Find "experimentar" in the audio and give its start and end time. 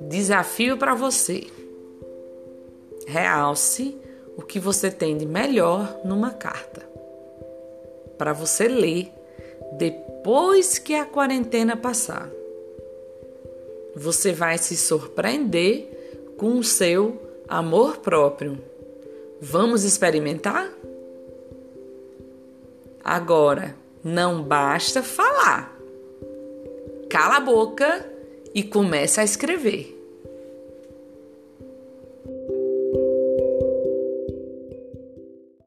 19.84-20.72